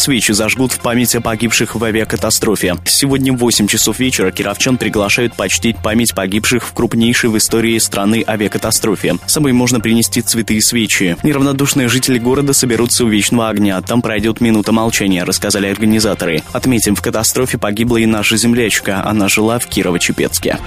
Свечи 0.00 0.32
зажгут 0.32 0.72
в 0.72 0.80
память 0.80 1.14
о 1.14 1.20
погибших 1.20 1.74
в 1.74 1.84
авиакатастрофе. 1.84 2.76
Сегодня 2.86 3.34
в 3.34 3.36
8 3.36 3.66
часов 3.66 3.98
вечера 3.98 4.30
кировчан 4.30 4.78
приглашают 4.78 5.36
почтить 5.36 5.76
память 5.76 6.14
погибших 6.14 6.66
в 6.66 6.72
крупнейшей 6.72 7.28
в 7.28 7.36
истории 7.36 7.76
страны 7.76 8.24
авиакатастрофе. 8.26 9.16
С 9.26 9.32
собой 9.32 9.52
можно 9.52 9.78
принести 9.78 10.22
цветы 10.22 10.54
и 10.54 10.62
свечи. 10.62 11.18
Неравнодушные 11.22 11.88
жители 11.88 12.18
города 12.18 12.54
соберутся 12.54 13.04
у 13.04 13.08
Вечного 13.08 13.50
огня. 13.50 13.78
Там 13.82 14.00
пройдет 14.00 14.40
минута 14.40 14.72
молчания, 14.72 15.24
рассказали 15.24 15.66
организаторы. 15.66 16.42
Отметим, 16.54 16.94
в 16.94 17.02
катастрофе 17.02 17.58
погибла 17.58 17.98
и 17.98 18.06
наша 18.06 18.38
землячка. 18.38 19.04
Она 19.04 19.28
жила 19.28 19.58
в 19.58 19.68
Кирово-Чепецке. 19.68 20.58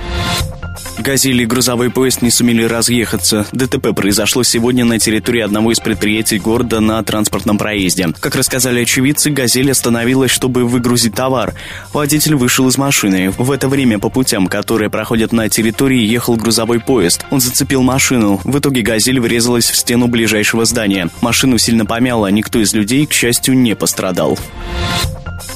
«Газели» 0.98 1.44
и 1.44 1.46
грузовой 1.46 1.90
поезд 1.90 2.22
не 2.22 2.30
сумели 2.30 2.64
разъехаться. 2.64 3.46
ДТП 3.52 3.94
произошло 3.96 4.44
сегодня 4.44 4.86
на 4.86 5.00
территории 5.00 5.42
одного 5.42 5.72
из 5.72 5.80
предприятий 5.80 6.40
города 6.40 6.80
на 6.80 7.04
транспортном 7.04 7.58
проезде. 7.58 8.10
Как 8.20 8.36
рассказали 8.36 8.82
очевидцы, 8.82 9.30
«Газель» 9.32 9.72
остановилась, 9.72 10.32
чтобы 10.32 10.66
выгрузить 10.66 11.16
товар. 11.16 11.54
Водитель 11.94 12.36
вышел 12.36 12.68
из 12.68 12.78
машины. 12.78 13.32
В 13.38 13.52
это 13.52 13.68
время 13.68 14.00
по 14.00 14.10
путям, 14.10 14.48
которые 14.48 14.90
проходят 14.90 15.32
на 15.32 15.50
территории, 15.50 16.02
ехал 16.02 16.36
грузовой 16.36 16.80
поезд. 16.80 17.26
Он 17.32 17.42
зацепил 17.42 17.82
машину. 17.82 18.40
В 18.44 18.60
итоге 18.60 18.82
«Газель» 18.82 19.20
врезалась 19.20 19.70
в 19.70 19.76
стену 19.76 20.08
ближайшего 20.08 20.66
здания. 20.66 21.10
Машину 21.22 21.58
сильно 21.58 21.86
помяло, 21.86 22.28
никто 22.28 22.60
из 22.60 22.74
людей, 22.74 23.06
к 23.06 23.14
счастью, 23.14 23.58
не 23.58 23.76
пострадал. 23.76 24.38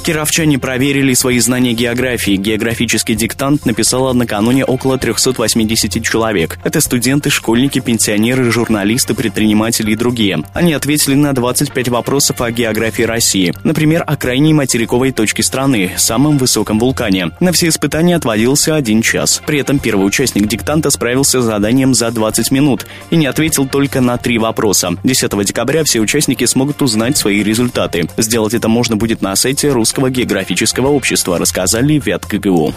Кировчане 0.08 0.58
проверили 0.58 1.14
свои 1.14 1.38
знания 1.40 1.74
географии. 1.74 2.38
Географический 2.38 3.14
диктант 3.14 3.66
написало 3.66 4.14
накануне 4.14 4.64
около 4.64 4.98
380 4.98 6.02
человек. 6.02 6.60
Это 6.64 6.80
студенты, 6.80 7.30
школьники, 7.30 7.80
пенсионеры, 7.80 8.50
журналисты, 8.50 9.16
предприниматели 9.16 9.92
и 9.92 9.96
другие. 9.98 10.44
Они 10.54 10.72
ответили 10.72 11.16
на 11.16 11.34
25 11.34 11.90
вопросов 11.90 12.40
о 12.40 12.50
географии 12.52 13.04
России. 13.04 13.54
Например, 13.66 14.02
о 14.08 14.16
крайней 14.16 14.54
материковой 14.54 15.12
точке 15.12 15.44
страны, 15.44 15.92
самом 15.98 16.38
высоком 16.38 16.80
вулкане. 16.80 17.32
На 17.42 17.52
все 17.52 17.68
испытания 17.68 18.16
отводился 18.16 18.78
один 18.78 19.02
час. 19.02 19.42
При 19.46 19.60
этом 19.60 19.78
первый 19.78 20.08
участник 20.08 20.48
диктанта 20.48 20.90
справился 20.90 21.42
с 21.42 21.44
заданием 21.44 21.94
за 21.94 22.12
20 22.12 22.50
минут 22.52 22.88
и 23.10 23.18
не 23.18 23.26
ответил 23.26 23.68
только 23.68 24.00
на 24.00 24.18
три 24.18 24.38
вопроса. 24.38 24.96
10 25.04 25.46
декабря 25.46 25.84
все 25.84 26.00
участники 26.00 26.46
смогут 26.46 26.82
узнать 26.82 27.18
свои 27.18 27.44
результаты. 27.44 28.08
Сделать 28.16 28.54
это 28.54 28.70
можно 28.70 28.96
будет 28.96 29.22
на 29.22 29.36
сайте 29.36 29.70
русского 29.70 29.97
Русского 29.98 30.12
географического 30.12 30.90
общества, 30.90 31.40
рассказали 31.40 31.98
в 31.98 32.20
КГУ. 32.20 32.72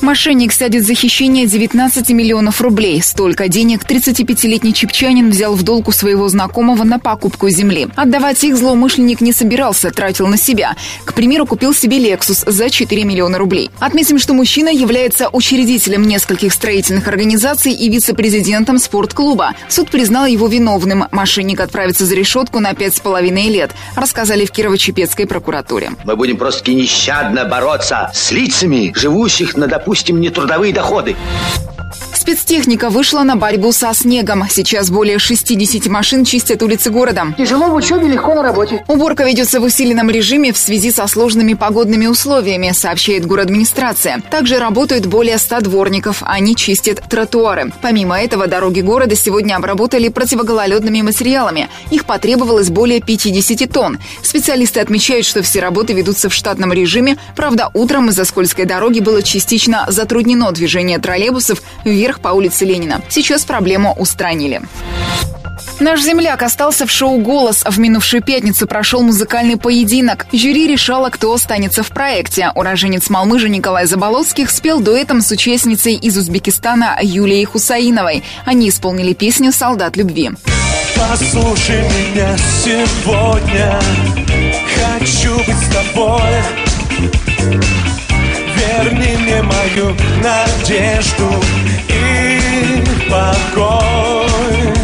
Мошенник 0.00 0.52
сядет 0.52 0.84
за 0.84 0.94
хищение 0.94 1.46
19 1.46 2.10
миллионов 2.10 2.60
рублей. 2.60 3.00
Столько 3.02 3.48
денег 3.48 3.84
35-летний 3.84 4.74
чепчанин 4.74 5.30
взял 5.30 5.54
в 5.54 5.62
долг 5.62 5.88
у 5.88 5.92
своего 5.92 6.28
знакомого 6.28 6.84
на 6.84 6.98
покупку 6.98 7.48
земли. 7.48 7.88
Отдавать 7.96 8.42
их 8.44 8.56
злоумышленник 8.56 9.20
не 9.22 9.32
собирался, 9.32 9.90
тратил 9.90 10.26
на 10.26 10.36
себя. 10.36 10.76
К 11.04 11.14
примеру, 11.14 11.46
купил 11.46 11.72
себе 11.72 11.98
«Лексус» 11.98 12.44
за 12.46 12.68
4 12.68 13.04
миллиона 13.04 13.38
рублей. 13.38 13.70
Отметим, 13.78 14.18
что 14.18 14.34
мужчина 14.34 14.68
является 14.68 15.28
учредителем 15.30 16.06
нескольких 16.06 16.52
строительных 16.52 17.08
организаций 17.08 17.72
и 17.72 17.88
вице-президентом 17.88 18.78
спортклуба. 18.78 19.52
Суд 19.68 19.90
признал 19.90 20.26
его 20.26 20.48
виновным. 20.48 21.04
Мошенник 21.12 21.60
отправится 21.60 22.04
за 22.04 22.14
решетку 22.14 22.60
на 22.60 22.74
пять 22.74 22.94
с 22.94 23.00
половиной 23.00 23.48
лет, 23.48 23.70
рассказали 23.96 24.44
в 24.44 24.50
Кирово-Чепецкой 24.50 25.26
прокуратуре. 25.26 25.92
Мы 26.04 26.16
будем 26.16 26.36
просто 26.36 26.72
нещадно 26.72 27.46
бороться 27.46 28.10
с 28.12 28.30
лицами, 28.30 28.92
живущих 28.94 29.56
на, 29.56 29.66
допустим, 29.66 30.20
нетрудовые 30.20 30.72
доходы. 30.72 31.16
Спецтехника 32.24 32.88
вышла 32.88 33.22
на 33.22 33.36
борьбу 33.36 33.70
со 33.70 33.92
снегом. 33.92 34.44
Сейчас 34.48 34.88
более 34.88 35.18
60 35.18 35.88
машин 35.88 36.24
чистят 36.24 36.62
улицы 36.62 36.88
города. 36.88 37.34
Тяжело 37.36 37.66
в 37.66 37.74
учебе, 37.74 38.08
легко 38.08 38.32
на 38.32 38.42
работе. 38.42 38.82
Уборка 38.88 39.24
ведется 39.24 39.60
в 39.60 39.64
усиленном 39.64 40.08
режиме 40.08 40.54
в 40.54 40.56
связи 40.56 40.90
со 40.90 41.06
сложными 41.06 41.52
погодными 41.52 42.06
условиями, 42.06 42.70
сообщает 42.72 43.30
администрация. 43.30 44.22
Также 44.30 44.58
работают 44.58 45.04
более 45.04 45.36
100 45.36 45.60
дворников. 45.60 46.22
Они 46.24 46.56
чистят 46.56 47.02
тротуары. 47.10 47.70
Помимо 47.82 48.18
этого, 48.18 48.46
дороги 48.46 48.80
города 48.80 49.14
сегодня 49.16 49.56
обработали 49.56 50.08
противогололедными 50.08 51.02
материалами. 51.02 51.68
Их 51.90 52.06
потребовалось 52.06 52.70
более 52.70 53.02
50 53.02 53.70
тонн. 53.70 53.98
Специалисты 54.22 54.80
отмечают, 54.80 55.26
что 55.26 55.42
все 55.42 55.60
работы 55.60 55.92
ведутся 55.92 56.30
в 56.30 56.32
штатном 56.32 56.72
режиме. 56.72 57.18
Правда, 57.36 57.70
утром 57.74 58.08
из-за 58.08 58.24
скользкой 58.24 58.64
дороги 58.64 59.00
было 59.00 59.22
частично 59.22 59.84
затруднено 59.88 60.50
движение 60.52 60.98
троллейбусов 60.98 61.60
вверх 61.84 62.13
вверх 62.14 62.20
по 62.20 62.28
улице 62.28 62.64
Ленина. 62.64 63.02
Сейчас 63.08 63.44
проблему 63.44 63.92
устранили. 63.92 64.62
Наш 65.80 66.02
земляк 66.02 66.42
остался 66.42 66.86
в 66.86 66.90
шоу 66.90 67.18
«Голос». 67.18 67.64
В 67.66 67.78
минувшую 67.78 68.22
пятницу 68.22 68.66
прошел 68.66 69.02
музыкальный 69.02 69.56
поединок. 69.56 70.26
Жюри 70.32 70.68
решало, 70.68 71.10
кто 71.10 71.32
останется 71.32 71.82
в 71.82 71.88
проекте. 71.88 72.50
Уроженец 72.54 73.10
Малмыжа 73.10 73.48
Николай 73.48 73.86
Заболоцких 73.86 74.50
спел 74.50 74.80
дуэтом 74.80 75.20
с 75.20 75.30
участницей 75.30 75.94
из 75.94 76.16
Узбекистана 76.16 76.98
Юлией 77.02 77.44
Хусаиновой. 77.44 78.22
Они 78.44 78.68
исполнили 78.68 79.14
песню 79.14 79.52
«Солдат 79.52 79.96
любви». 79.96 80.30
Послушай 80.96 81.82
меня 81.82 82.36
сегодня, 82.64 83.80
хочу 84.76 85.36
быть 85.38 85.56
с 85.56 85.74
тобой. 85.74 86.30
Верни 88.82 89.16
мне 89.16 89.42
мою 89.42 89.94
надежду 90.22 91.30
покой. 93.08 94.74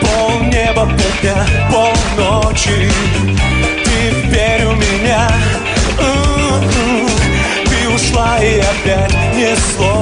Полнеба, 0.00 0.86
полдня, 0.86 1.46
полночи 1.70 2.90
Ты 3.84 4.10
верь 4.28 4.66
у 4.66 4.72
меня. 4.72 5.30
Ты 7.64 7.88
ушла 7.88 8.38
и 8.38 8.60
опять 8.60 9.14
ни 9.34 9.54
слова 9.54 9.99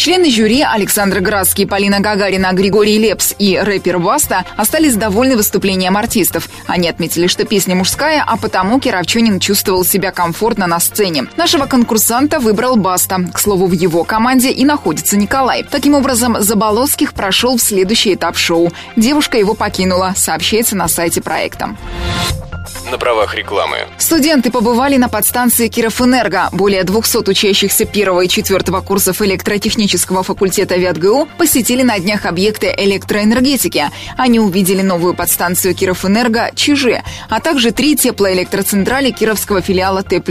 Члены 0.00 0.30
жюри 0.30 0.62
Александр 0.62 1.20
Градский, 1.20 1.66
Полина 1.66 2.00
Гагарина, 2.00 2.54
Григорий 2.54 2.96
Лепс 2.96 3.34
и 3.38 3.58
рэпер 3.58 3.98
Баста 3.98 4.46
остались 4.56 4.94
довольны 4.94 5.36
выступлением 5.36 5.94
артистов. 5.94 6.48
Они 6.66 6.88
отметили, 6.88 7.26
что 7.26 7.44
песня 7.44 7.76
мужская, 7.76 8.24
а 8.26 8.38
потому 8.38 8.80
Кировчанин 8.80 9.38
чувствовал 9.40 9.84
себя 9.84 10.10
комфортно 10.10 10.66
на 10.66 10.80
сцене. 10.80 11.26
Нашего 11.36 11.66
конкурсанта 11.66 12.40
выбрал 12.40 12.76
Баста. 12.76 13.18
К 13.30 13.38
слову, 13.38 13.66
в 13.66 13.72
его 13.72 14.04
команде 14.04 14.50
и 14.50 14.64
находится 14.64 15.18
Николай. 15.18 15.64
Таким 15.70 15.94
образом, 15.94 16.40
Заболоцких 16.40 17.12
прошел 17.12 17.58
в 17.58 17.62
следующий 17.62 18.14
этап 18.14 18.38
шоу. 18.38 18.72
Девушка 18.96 19.36
его 19.36 19.52
покинула, 19.52 20.14
сообщается 20.16 20.76
на 20.76 20.88
сайте 20.88 21.20
проекта 21.20 21.76
на 22.90 22.98
правах 22.98 23.34
рекламы. 23.34 23.78
Студенты 23.98 24.50
побывали 24.50 24.96
на 24.96 25.08
подстанции 25.08 25.68
Кировэнерго. 25.68 26.48
Более 26.52 26.84
200 26.84 27.28
учащихся 27.28 27.84
первого 27.84 28.22
и 28.22 28.28
четвертого 28.28 28.80
курсов 28.80 29.20
электротехнического 29.22 30.22
факультета 30.22 30.76
ВятГУ 30.76 31.28
посетили 31.38 31.82
на 31.82 31.98
днях 31.98 32.26
объекты 32.26 32.74
электроэнергетики. 32.76 33.90
Они 34.16 34.40
увидели 34.40 34.82
новую 34.82 35.14
подстанцию 35.14 35.74
Кировэнерго 35.74 36.52
«Чижи», 36.54 37.02
а 37.28 37.40
также 37.40 37.70
три 37.72 37.96
теплоэлектроцентрали 37.96 39.10
кировского 39.10 39.60
филиала 39.60 40.02
Т+. 40.02 40.22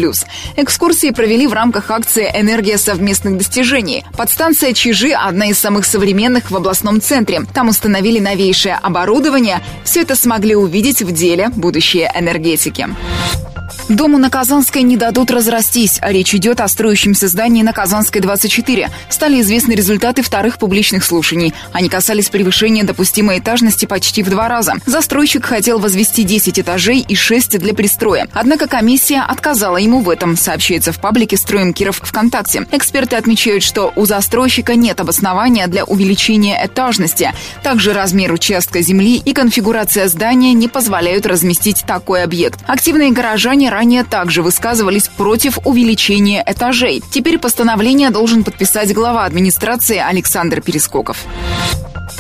Экскурсии 0.56 1.12
провели 1.12 1.48
в 1.48 1.54
рамках 1.54 1.92
акции 1.92 2.30
«Энергия 2.34 2.78
совместных 2.78 3.38
достижений». 3.38 4.06
Подстанция 4.18 4.74
«Чижи»– 4.74 5.12
одна 5.14 5.48
из 5.48 5.60
самых 5.60 5.86
современных 5.86 6.52
в 6.52 6.56
областном 6.56 7.02
центре. 7.02 7.42
Там 7.54 7.70
установили 7.70 8.20
новейшее 8.20 8.76
оборудование. 8.76 9.62
Все 9.84 10.02
это 10.02 10.16
смогли 10.16 10.56
увидеть 10.56 11.02
в 11.02 11.12
деле 11.12 11.50
будущее 11.50 12.12
энергетики 12.16 12.49
энергетики. 12.50 12.88
Дому 13.90 14.20
на 14.20 14.30
Казанской 14.30 14.84
не 14.84 14.98
дадут 14.98 15.32
разрастись. 15.32 15.98
А 16.00 16.12
речь 16.12 16.36
идет 16.36 16.62
о 16.62 16.68
строящемся 16.68 17.28
здании 17.28 17.64
на 17.64 17.74
Казанской 17.74 18.22
24. 18.22 18.92
Стали 19.10 19.42
известны 19.42 19.74
результаты 19.74 20.22
вторых 20.22 20.60
публичных 20.60 21.04
слушаний. 21.04 21.56
Они 21.74 21.90
касались 21.90 22.30
превышения 22.30 22.84
допустимой 22.84 23.40
этажности 23.40 23.88
почти 23.88 24.22
в 24.22 24.30
два 24.30 24.48
раза. 24.48 24.76
Застройщик 24.86 25.44
хотел 25.44 25.80
возвести 25.80 26.24
10 26.24 26.60
этажей 26.60 27.00
и 27.00 27.16
6 27.16 27.58
для 27.58 27.74
пристроя. 27.74 28.28
Однако 28.32 28.68
комиссия 28.68 29.22
отказала 29.22 29.78
ему 29.78 30.02
в 30.02 30.10
этом, 30.12 30.38
сообщается 30.38 30.92
в 30.92 31.00
паблике 31.02 31.36
«Строим 31.36 31.74
Киров 31.74 32.00
ВКонтакте». 32.04 32.68
Эксперты 32.72 33.16
отмечают, 33.16 33.64
что 33.64 33.92
у 33.96 34.06
застройщика 34.06 34.76
нет 34.76 35.00
обоснования 35.00 35.66
для 35.66 35.84
увеличения 35.84 36.64
этажности. 36.64 37.34
Также 37.64 37.94
размер 37.94 38.34
участка 38.34 38.82
земли 38.82 39.18
и 39.18 39.34
конфигурация 39.34 40.08
здания 40.08 40.54
не 40.54 40.68
позволяют 40.68 41.26
разместить 41.26 41.84
такой 41.88 42.22
объект. 42.22 42.60
Активные 42.68 43.12
горожане 43.12 43.72
ранее 43.80 44.04
также 44.04 44.42
высказывались 44.42 45.08
против 45.08 45.58
увеличения 45.64 46.44
этажей. 46.46 47.02
Теперь 47.12 47.40
постановление 47.40 48.10
должен 48.10 48.44
подписать 48.44 48.94
глава 48.94 49.24
администрации 49.24 49.98
Александр 49.98 50.60
Перескоков. 50.60 51.26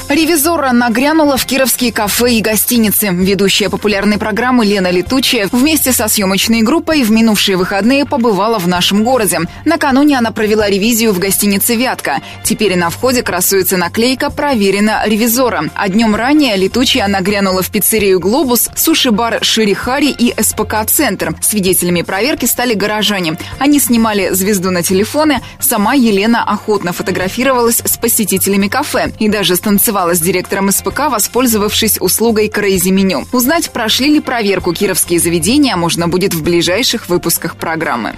Ревизора 0.10 0.72
нагрянула 0.72 1.38
в 1.38 1.46
кировские 1.46 1.94
кафе 1.94 2.34
и 2.34 2.42
гостиницы. 2.42 3.10
Ведущая 3.12 3.70
популярной 3.70 4.18
программы 4.18 4.66
Лена 4.66 4.90
Летучая 4.90 5.48
вместе 5.52 5.92
со 5.92 6.08
съемочной 6.08 6.64
группой 6.64 7.04
в 7.04 7.12
минувшие 7.12 7.58
выходные 7.58 8.06
побывала 8.06 8.58
в 8.58 8.68
нашем 8.68 9.04
городе. 9.04 9.42
Накануне 9.66 10.18
она 10.18 10.32
провела 10.32 10.68
ревизию 10.68 11.14
в 11.14 11.20
гостинице 11.20 11.76
«Вятка». 11.76 12.22
Теперь 12.44 12.76
на 12.76 12.90
входе 12.90 13.22
красуется 13.22 13.78
наклейка 13.78 14.32
«Проверено 14.32 15.04
ревизора». 15.06 15.66
А 15.76 15.88
днем 15.90 16.16
ранее 16.16 16.58
Летучая 16.58 17.08
нагрянула 17.08 17.62
в 17.62 17.70
пиццерию 17.70 18.20
«Глобус», 18.20 18.68
суши-бар 18.76 19.44
«Ширихари» 19.44 20.10
и 20.10 20.34
СПК-центр. 20.42 21.36
Свидетелями 21.40 22.02
проверки 22.02 22.46
стали 22.46 22.74
горожане. 22.74 23.38
Они 23.60 23.80
снимали 23.80 24.34
звезду 24.34 24.72
на 24.72 24.82
телефоны. 24.82 25.42
Сама 25.60 25.94
Елена 25.94 26.44
охотно 26.44 26.94
фотографировалась 26.94 27.84
с 27.86 27.96
посетителями 27.98 28.70
кафе 28.70 29.12
и 29.20 29.30
даже 29.30 29.56
станцевала 29.56 29.99
поболтовала 30.00 30.16
с 30.16 30.20
директором 30.20 30.72
СПК, 30.72 31.10
воспользовавшись 31.10 31.98
услугой 32.00 32.48
Crazy 32.48 32.92
Меню. 32.92 33.26
Узнать, 33.32 33.70
прошли 33.72 34.14
ли 34.14 34.20
проверку 34.20 34.74
кировские 34.74 35.20
заведения, 35.20 35.76
можно 35.76 36.08
будет 36.08 36.34
в 36.34 36.44
ближайших 36.44 37.10
выпусках 37.10 37.56
программы. 37.56 38.16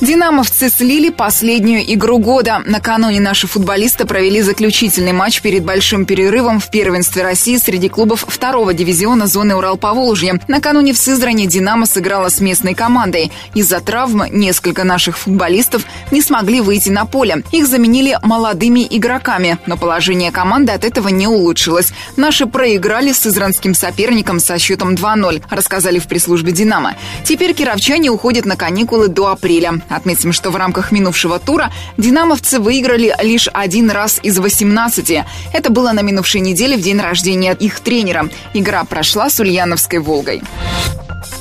Динамовцы 0.00 0.70
слили 0.70 1.10
последнюю 1.10 1.82
игру 1.94 2.18
года. 2.18 2.62
Накануне 2.64 3.20
наши 3.20 3.46
футболисты 3.46 4.06
провели 4.06 4.40
заключительный 4.40 5.12
матч 5.12 5.42
перед 5.42 5.64
большим 5.64 6.06
перерывом 6.06 6.58
в 6.58 6.70
первенстве 6.70 7.22
России 7.22 7.56
среди 7.56 7.88
клубов 7.88 8.24
второго 8.26 8.72
дивизиона 8.72 9.26
зоны 9.26 9.54
Урал-Поволжье. 9.54 10.40
Накануне 10.48 10.92
в 10.94 10.98
Сызране 10.98 11.46
«Динамо» 11.46 11.86
сыграла 11.86 12.30
с 12.30 12.40
местной 12.40 12.74
командой. 12.74 13.30
Из-за 13.54 13.80
травмы 13.80 14.28
несколько 14.30 14.84
наших 14.84 15.18
футболистов 15.18 15.84
не 16.10 16.22
смогли 16.22 16.60
выйти 16.60 16.88
на 16.88 17.04
поле. 17.04 17.42
Их 17.52 17.66
заменили 17.66 18.18
молодыми 18.22 18.86
игроками, 18.90 19.58
но 19.66 19.76
положение 19.76 20.30
команды 20.30 20.69
от 20.74 20.84
этого 20.84 21.08
не 21.08 21.26
улучшилось. 21.26 21.92
Наши 22.16 22.46
проиграли 22.46 23.12
с 23.12 23.18
сызранским 23.18 23.74
соперником 23.74 24.40
со 24.40 24.58
счетом 24.58 24.94
2-0, 24.94 25.42
рассказали 25.50 25.98
в 25.98 26.06
пресс-службе 26.06 26.52
«Динамо». 26.52 26.94
Теперь 27.24 27.54
кировчане 27.54 28.10
уходят 28.10 28.44
на 28.44 28.56
каникулы 28.56 29.08
до 29.08 29.28
апреля. 29.28 29.80
Отметим, 29.88 30.32
что 30.32 30.50
в 30.50 30.56
рамках 30.56 30.92
минувшего 30.92 31.38
тура 31.38 31.72
динамовцы 31.96 32.58
выиграли 32.58 33.14
лишь 33.22 33.48
один 33.52 33.90
раз 33.90 34.20
из 34.22 34.38
18. 34.38 35.24
Это 35.52 35.70
было 35.70 35.92
на 35.92 36.02
минувшей 36.02 36.40
неделе 36.40 36.76
в 36.76 36.82
день 36.82 37.00
рождения 37.00 37.52
их 37.52 37.80
тренера. 37.80 38.28
Игра 38.54 38.84
прошла 38.84 39.30
с 39.30 39.40
Ульяновской 39.40 39.98
«Волгой». 39.98 40.42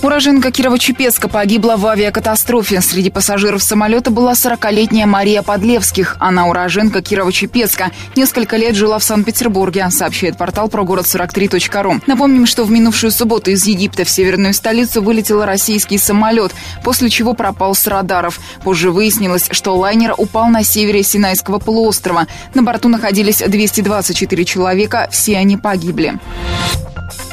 Уроженка 0.01 0.47
Кирово-Чепецка 0.49 1.27
погибла 1.27 1.75
в 1.75 1.85
авиакатастрофе. 1.85 2.79
Среди 2.79 3.09
пассажиров 3.09 3.61
самолета 3.61 4.11
была 4.11 4.31
40-летняя 4.31 5.05
Мария 5.05 5.41
Подлевских. 5.41 6.15
Она 6.19 6.47
уроженка 6.47 6.99
Кирово-Чепецка. 6.99 7.91
Несколько 8.15 8.55
лет 8.55 8.75
жила 8.75 8.97
в 8.99 9.03
Санкт-Петербурге, 9.03 9.89
сообщает 9.91 10.37
портал 10.37 10.69
про 10.69 10.83
город 10.83 11.05
43.ру. 11.05 11.99
Напомним, 12.07 12.45
что 12.45 12.63
в 12.63 12.71
минувшую 12.71 13.11
субботу 13.11 13.51
из 13.51 13.65
Египта 13.65 14.05
в 14.05 14.09
северную 14.09 14.53
столицу 14.53 15.01
вылетел 15.01 15.43
российский 15.43 15.97
самолет, 15.97 16.53
после 16.81 17.09
чего 17.09 17.33
пропал 17.33 17.75
с 17.75 17.85
радаров. 17.85 18.39
Позже 18.63 18.91
выяснилось, 18.91 19.49
что 19.51 19.75
лайнер 19.75 20.13
упал 20.17 20.47
на 20.47 20.63
севере 20.63 21.03
Синайского 21.03 21.59
полуострова. 21.59 22.25
На 22.53 22.63
борту 22.63 22.87
находились 22.87 23.43
224 23.45 24.45
человека, 24.45 25.09
все 25.11 25.37
они 25.37 25.57
погибли. 25.57 26.17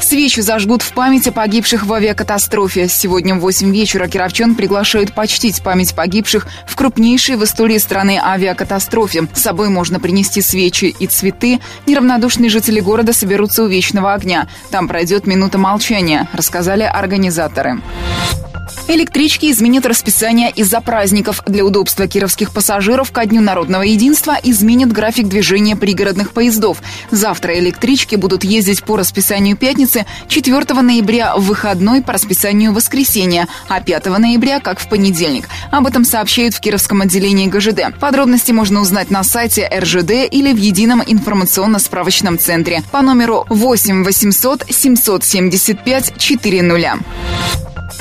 Свечи 0.07 0.39
зажгут 0.39 0.83
в 0.83 0.93
память 0.93 1.27
о 1.27 1.33
погибших 1.33 1.85
в 1.85 1.91
авиакатастрофе. 1.91 2.87
Сегодня 2.87 3.35
в 3.35 3.39
8 3.39 3.73
вечера 3.73 4.07
кировчан 4.07 4.55
приглашают 4.55 5.13
почтить 5.13 5.61
память 5.61 5.93
погибших 5.93 6.47
в 6.65 6.77
крупнейшей 6.77 7.35
в 7.35 7.43
истории 7.43 7.77
страны 7.77 8.17
авиакатастрофе. 8.23 9.27
С 9.33 9.41
собой 9.41 9.67
можно 9.67 9.99
принести 9.99 10.41
свечи 10.41 10.95
и 10.97 11.07
цветы. 11.07 11.59
Неравнодушные 11.87 12.49
жители 12.49 12.79
города 12.79 13.11
соберутся 13.11 13.63
у 13.63 13.67
вечного 13.67 14.13
огня. 14.13 14.47
Там 14.71 14.87
пройдет 14.87 15.27
минута 15.27 15.57
молчания, 15.57 16.29
рассказали 16.31 16.83
организаторы. 16.83 17.81
Электрички 18.87 19.51
изменят 19.51 19.85
расписание 19.85 20.49
из-за 20.51 20.79
праздников. 20.79 21.41
Для 21.45 21.65
удобства 21.65 22.07
кировских 22.07 22.51
пассажиров 22.51 23.11
ко 23.11 23.25
Дню 23.25 23.41
народного 23.41 23.83
единства 23.83 24.37
изменят 24.41 24.91
график 24.91 25.27
движения 25.27 25.75
пригородных 25.75 26.31
поездов. 26.31 26.81
Завтра 27.11 27.59
электрички 27.59 28.15
будут 28.15 28.43
ездить 28.43 28.83
по 28.83 28.95
расписанию 28.95 29.57
пятницы, 29.57 30.05
4 30.29 30.81
ноября 30.81 31.35
в 31.35 31.41
выходной 31.41 32.01
по 32.01 32.13
расписанию 32.13 32.73
воскресенья, 32.73 33.47
а 33.67 33.81
5 33.81 34.05
ноября 34.05 34.59
как 34.59 34.79
в 34.79 34.87
понедельник. 34.87 35.49
Об 35.71 35.85
этом 35.85 36.05
сообщают 36.05 36.53
в 36.53 36.59
Кировском 36.61 37.01
отделении 37.01 37.47
ГЖД. 37.47 37.97
Подробности 37.99 38.51
можно 38.51 38.79
узнать 38.79 39.11
на 39.11 39.23
сайте 39.23 39.67
РЖД 39.67 40.31
или 40.31 40.53
в 40.53 40.57
едином 40.57 41.03
информационно-справочном 41.05 42.39
центре 42.39 42.83
по 42.91 43.01
номеру 43.01 43.45
8 43.49 44.03
800 44.03 44.63
775 44.69 46.17
400. 46.17 46.99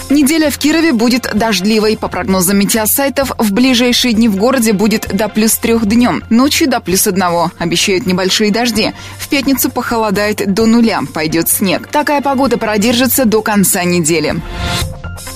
Неделя 0.09 0.51
в 0.51 0.59
Кирове 0.59 0.93
будет 0.93 1.29
дождливой. 1.35 1.97
По 1.97 2.09
прогнозам 2.09 2.59
метеосайтов, 2.59 3.33
в 3.39 3.53
ближайшие 3.53 4.15
дни 4.15 4.29
в 4.29 4.37
городе 4.37 4.73
будет 4.73 5.09
до 5.13 5.29
плюс 5.29 5.57
трех 5.57 5.85
днем, 5.87 6.23
ночью 6.31 6.69
до 6.69 6.81
плюс 6.81 7.07
одного. 7.07 7.51
Обещают 7.59 8.07
небольшие 8.07 8.53
дожди. 8.53 8.93
В 9.19 9.29
пятницу 9.29 9.69
похолодает 9.69 10.53
до 10.53 10.67
нуля, 10.67 11.01
пойдет 11.13 11.49
снег. 11.49 11.89
Такая 11.89 12.21
погода 12.21 12.57
продержится 12.57 13.25
до 13.25 13.43
конца 13.43 13.83
недели. 13.83 14.37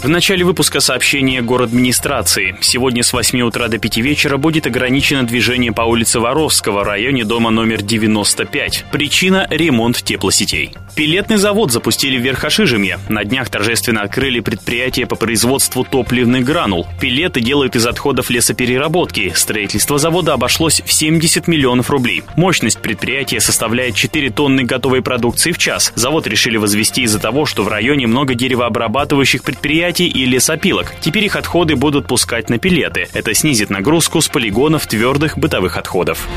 В 0.02 0.08
начале 0.08 0.46
выпуска 0.46 0.80
сообщение 0.80 1.40
администрации. 1.40 2.56
Сегодня 2.62 3.02
с 3.02 3.12
8 3.12 3.42
утра 3.42 3.68
до 3.68 3.76
5 3.76 3.98
вечера 3.98 4.38
будет 4.38 4.66
ограничено 4.66 5.24
движение 5.24 5.72
по 5.72 5.82
улице 5.82 6.20
Воровского 6.20 6.84
районе 6.84 7.26
дома 7.26 7.50
номер 7.50 7.82
95. 7.82 8.86
Причина– 8.90 9.46
ремонт 9.50 10.02
теплосетей. 10.02 10.72
Пилетный 10.96 11.36
завод 11.36 11.70
запустили 11.70 12.16
в 12.16 12.22
Верхошижемье. 12.22 12.98
На 13.10 13.24
днях 13.24 13.50
торжественно 13.50 14.00
открыли 14.00 14.40
предприятие 14.40 15.06
по 15.06 15.16
производству 15.16 15.84
топливных 15.84 16.44
гранул. 16.44 16.86
Пилеты 16.98 17.42
делают 17.42 17.76
из 17.76 17.86
отходов 17.86 18.30
лесопереработки. 18.30 19.32
Строительство 19.36 19.98
завода 19.98 20.32
обошлось 20.32 20.80
в 20.80 20.90
70 20.90 21.46
миллионов 21.46 21.90
рублей. 21.90 22.22
Мощность 22.36 22.80
предприятия 22.80 23.40
составляет 23.40 23.96
4 23.96 24.30
тонны 24.30 24.64
готовой 24.64 25.02
продукции 25.02 25.52
в 25.52 25.58
час. 25.58 25.92
Завод 25.94 26.26
решили 26.26 26.56
возвести 26.56 27.02
из-за 27.02 27.18
того, 27.18 27.44
что 27.44 27.64
в 27.64 27.68
районе 27.68 28.06
много 28.06 28.34
деревообрабатывающих 28.34 29.42
предприятий 29.42 29.89
и 29.98 30.24
лесопилок. 30.24 30.94
Теперь 31.00 31.24
их 31.24 31.36
отходы 31.36 31.76
будут 31.76 32.06
пускать 32.06 32.48
на 32.48 32.58
пилеты. 32.58 33.08
Это 33.12 33.34
снизит 33.34 33.70
нагрузку 33.70 34.20
с 34.20 34.28
полигонов 34.28 34.86
твердых 34.86 35.36
бытовых 35.36 35.76
отходов. 35.76 36.28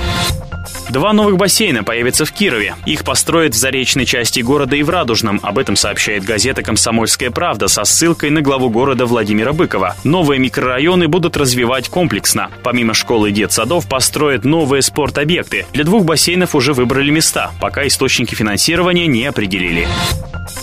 Два 0.90 1.14
новых 1.14 1.38
бассейна 1.38 1.84
появятся 1.84 2.26
в 2.26 2.32
Кирове. 2.32 2.76
Их 2.86 3.04
построят 3.04 3.54
в 3.54 3.58
заречной 3.58 4.06
части 4.06 4.40
города 4.42 4.76
и 4.76 4.84
в 4.84 4.90
Радужном. 4.90 5.40
Об 5.44 5.58
этом 5.58 5.76
сообщает 5.76 6.24
газета 6.24 6.62
«Комсомольская 6.62 7.32
правда» 7.32 7.68
со 7.68 7.84
ссылкой 7.84 8.30
на 8.30 8.42
главу 8.42 8.70
города 8.70 9.06
Владимира 9.06 9.54
Быкова. 9.54 9.96
Новые 10.04 10.40
микрорайоны 10.40 11.08
будут 11.08 11.38
развивать 11.38 11.90
комплексно. 11.90 12.50
Помимо 12.64 12.94
школы 12.94 13.30
и 13.30 13.34
детсадов 13.34 13.88
построят 13.88 14.46
новые 14.46 14.82
спортобъекты. 14.82 15.66
Для 15.74 15.84
двух 15.84 16.06
бассейнов 16.06 16.56
уже 16.56 16.74
выбрали 16.74 17.12
места, 17.12 17.52
пока 17.60 17.86
источники 17.88 18.36
финансирования 18.36 19.08
не 19.08 19.26
определили. 19.26 19.88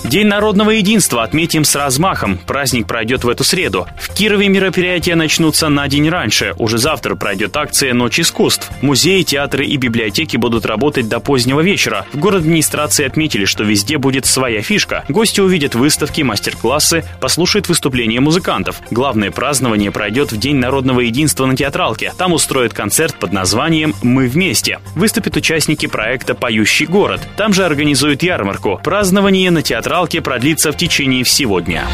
День 0.05 0.27
народного 0.27 0.71
единства 0.71 1.23
отметим 1.23 1.65
с 1.65 1.75
размахом. 1.75 2.39
Праздник 2.39 2.80
пройдет 2.85 3.25
в 3.25 3.29
эту 3.29 3.45
среду. 3.45 3.87
В 3.97 4.15
Кирове 4.15 4.49
мероприятия 4.49 5.15
начнутся 5.15 5.69
на 5.69 5.89
день 5.89 6.09
раньше. 6.09 6.55
Уже 6.59 6.79
завтра 6.79 7.15
пройдет 7.15 7.57
акция 7.57 7.95
«Ночь 7.95 8.21
искусств». 8.21 8.71
Музеи, 8.83 9.23
театры 9.23 9.67
и 9.67 9.77
библиотеки 9.77 10.37
будут 10.37 10.67
работать 10.67 11.09
до 11.09 11.21
позднего 11.21 11.61
вечера. 11.61 12.07
В 12.13 12.19
город 12.19 12.41
администрации 12.41 13.07
отметили, 13.07 13.45
что 13.45 13.65
везде 13.65 13.99
будет 13.99 14.27
своя 14.27 14.63
фишка. 14.63 15.05
Гости 15.09 15.41
увидят 15.41 15.75
выставки, 15.75 16.23
мастер-классы, 16.23 17.05
послушают 17.21 17.69
выступления 17.69 18.21
музыкантов. 18.21 18.81
Главное 18.91 19.31
празднование 19.31 19.91
пройдет 19.91 20.33
в 20.33 20.39
День 20.39 20.57
народного 20.57 21.01
единства 21.01 21.47
на 21.47 21.57
театралке. 21.57 22.13
Там 22.17 22.33
устроят 22.33 22.73
концерт 22.73 23.15
под 23.17 23.33
названием 23.33 23.95
«Мы 24.03 24.27
вместе». 24.27 24.79
Выступят 24.95 25.37
участники 25.37 25.87
проекта 25.87 26.35
«Поющий 26.35 26.87
город». 26.87 27.21
Там 27.37 27.53
же 27.53 27.65
организуют 27.65 28.23
ярмарку. 28.23 28.81
Празднование 28.83 29.51
на 29.51 29.63
театралке 29.63 30.21
продлится 30.21 30.73
в 30.73 30.77
течение 30.77 31.25
всего 31.25 31.61
дня. 31.61 31.87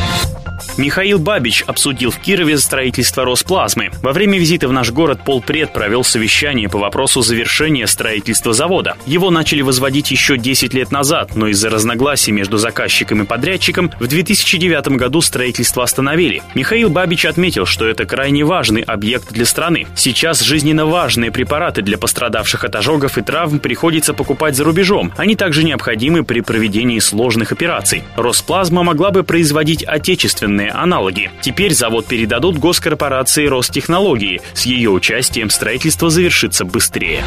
Михаил 0.77 1.19
Бабич 1.19 1.65
обсудил 1.67 2.11
в 2.11 2.19
Кирове 2.19 2.59
строительство 2.59 3.25
Росплазмы. 3.25 3.91
Во 4.03 4.13
время 4.13 4.39
визита 4.39 4.69
в 4.69 4.73
наш 4.73 4.91
город 4.91 5.21
полпред 5.25 5.73
провел 5.73 6.05
совещание 6.05 6.69
по 6.69 6.79
вопросу 6.79 7.23
завершения 7.23 7.87
строительства 7.87 8.53
завода. 8.53 8.97
Его 9.07 9.31
начали 9.31 9.63
возводить 9.63 10.11
еще 10.11 10.39
10 10.39 10.75
лет 10.75 10.91
назад, 10.91 11.35
но 11.35 11.49
из-за 11.49 11.71
разногласий 11.71 12.33
между 12.33 12.59
заказчиком 12.59 13.23
и 13.23 13.27
подрядчиком 13.27 13.91
в 14.01 14.07
2009 14.07 14.89
году 14.97 15.21
строительство 15.21 15.83
остановили. 15.83 16.43
Михаил 16.55 16.91
Бабич 16.91 17.27
отметил, 17.27 17.67
что 17.67 17.87
это 17.87 18.05
крайне 18.07 18.45
важный 18.45 18.83
объект 18.83 19.33
для 19.33 19.45
страны. 19.45 19.87
Сейчас 19.97 20.41
жизненно 20.41 20.87
важные 20.87 21.31
препараты 21.31 21.83
для 21.83 21.99
пострадавших 21.99 22.65
от 22.65 22.77
ожогов 22.77 23.19
и 23.19 23.23
травм 23.23 23.59
приходится 23.59 24.15
покупать 24.15 24.57
за 24.57 24.65
рубежом. 24.65 25.13
Они 25.17 25.37
также 25.37 25.65
необходимы 25.65 26.25
при 26.25 26.41
проведении 26.41 26.99
сложных 26.99 27.53
операций. 27.53 28.05
Росплазма 28.17 28.83
могла 28.83 29.11
бы 29.11 29.23
производить 29.23 29.85
отечественные 29.85 30.46
аналоги. 30.47 31.31
Теперь 31.41 31.75
завод 31.75 32.07
передадут 32.07 32.59
госкорпорации 32.59 33.47
Ростехнологии. 33.47 34.41
С 34.55 34.67
ее 34.67 34.91
участием 34.91 35.51
строительство 35.51 36.11
завершится 36.11 36.65
быстрее. 36.65 37.25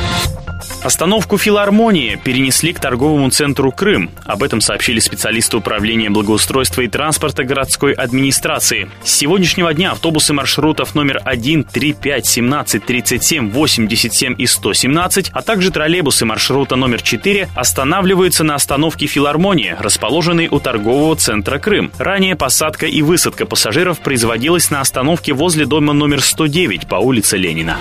Остановку 0.84 1.38
филармонии 1.38 2.20
перенесли 2.24 2.74
к 2.74 2.80
торговому 2.80 3.30
центру 3.30 3.72
Крым. 3.72 4.12
Об 4.26 4.44
этом 4.44 4.62
сообщили 4.62 5.00
специалисты 5.00 5.58
управления 5.58 6.10
благоустройства 6.10 6.82
и 6.82 6.88
транспорта 6.88 7.44
городской 7.44 7.94
администрации. 7.94 8.90
С 9.04 9.12
сегодняшнего 9.12 9.74
дня 9.74 9.92
автобусы 9.92 10.34
маршрутов 10.34 10.96
номер 10.96 11.22
1, 11.26 11.66
3, 11.66 11.94
5, 11.94 12.26
17, 12.26 12.86
37, 12.86 13.52
87 13.52 14.36
и 14.38 14.46
117, 14.46 15.32
а 15.34 15.42
также 15.42 15.72
троллейбусы 15.72 16.26
маршрута 16.26 16.76
номер 16.76 17.02
4 17.02 17.50
останавливаются 17.56 18.44
на 18.44 18.56
остановке 18.56 19.06
филармонии, 19.06 19.76
расположенной 19.80 20.48
у 20.50 20.60
торгового 20.60 21.16
центра 21.16 21.60
Крым. 21.60 21.92
Ранее 21.98 22.36
посадка 22.36 22.86
и 22.86 23.02
высадка 23.10 23.48
пассажиров 23.48 24.02
производилась 24.02 24.70
на 24.70 24.82
остановке 24.82 25.34
возле 25.34 25.66
дома 25.66 25.94
номер 25.94 26.22
109 26.22 26.88
по 26.88 26.98
улице 26.98 27.38
Ленина. 27.38 27.78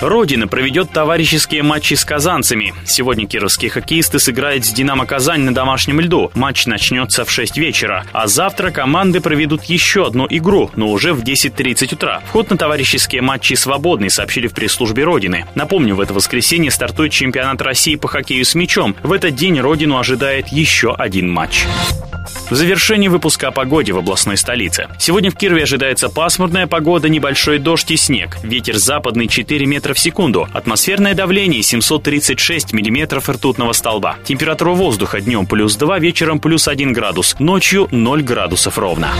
Родина 0.00 0.48
проведет 0.48 0.90
товарищеские 0.92 1.62
матчи 1.62 1.92
с 1.92 2.06
казанцами. 2.06 2.72
Сегодня 2.86 3.26
кировские 3.26 3.70
хоккеисты 3.70 4.18
сыграют 4.18 4.64
с 4.64 4.70
«Динамо 4.72 5.04
Казань» 5.04 5.42
на 5.42 5.52
домашнем 5.52 6.00
льду. 6.00 6.30
Матч 6.34 6.64
начнется 6.64 7.26
в 7.26 7.30
6 7.30 7.58
вечера. 7.58 8.06
А 8.12 8.28
завтра 8.28 8.70
команды 8.70 9.20
проведут 9.20 9.64
еще 9.64 10.06
одну 10.06 10.26
игру, 10.30 10.70
но 10.74 10.88
уже 10.88 11.12
в 11.12 11.22
10.30 11.22 11.92
утра. 11.92 12.22
Вход 12.26 12.48
на 12.48 12.56
товарищеские 12.56 13.20
матчи 13.20 13.52
свободный, 13.52 14.08
сообщили 14.08 14.46
в 14.46 14.54
пресс-службе 14.54 15.04
Родины. 15.04 15.44
Напомню, 15.54 15.94
в 15.94 16.00
это 16.00 16.14
воскресенье 16.14 16.70
стартует 16.70 17.12
чемпионат 17.12 17.60
России 17.60 17.96
по 17.96 18.08
хоккею 18.08 18.46
с 18.46 18.54
мячом. 18.54 18.96
В 19.02 19.12
этот 19.12 19.34
день 19.34 19.60
Родину 19.60 19.98
ожидает 19.98 20.48
еще 20.48 20.94
один 20.94 21.30
матч. 21.30 21.66
В 22.50 22.56
завершении 22.56 23.06
выпуска 23.06 23.48
о 23.48 23.50
погоде 23.52 23.92
в 23.92 23.98
областной 23.98 24.36
столице. 24.36 24.88
Сегодня 24.98 25.30
в 25.30 25.36
Кирове 25.36 25.62
ожидается 25.62 26.08
пасмурная 26.08 26.66
погода, 26.66 27.08
небольшой 27.08 27.60
дождь 27.60 27.88
и 27.92 27.96
снег. 27.96 28.38
Ветер 28.42 28.76
западный 28.76 29.28
4 29.28 29.64
метра 29.66 29.94
в 29.94 30.00
секунду. 30.00 30.48
Атмосферное 30.52 31.14
давление 31.14 31.62
736 31.62 32.72
миллиметров 32.72 33.28
ртутного 33.28 33.72
столба. 33.72 34.16
Температура 34.24 34.70
воздуха 34.70 35.20
днем 35.20 35.46
плюс 35.46 35.76
2, 35.76 36.00
вечером 36.00 36.40
плюс 36.40 36.66
1 36.66 36.92
градус. 36.92 37.36
Ночью 37.38 37.86
0 37.92 38.22
градусов 38.24 38.78
ровно. 38.78 39.12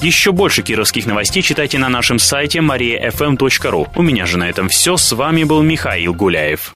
Еще 0.00 0.32
больше 0.32 0.62
кировских 0.62 1.04
новостей 1.04 1.42
читайте 1.42 1.78
на 1.78 1.90
нашем 1.90 2.18
сайте 2.18 2.60
mariafm.ru. 2.60 3.88
У 3.94 4.02
меня 4.02 4.24
же 4.24 4.38
на 4.38 4.48
этом 4.48 4.70
все. 4.70 4.96
С 4.96 5.12
вами 5.12 5.44
был 5.44 5.62
Михаил 5.62 6.14
Гуляев. 6.14 6.75